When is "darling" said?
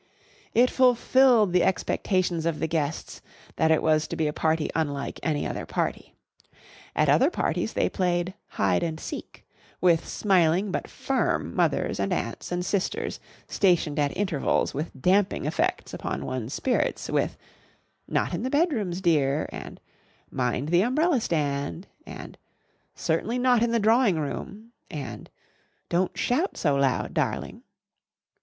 27.13-27.61